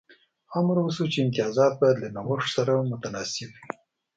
[0.57, 3.59] امر وشو چې امتیازات باید له نوښت سره متناسب وي.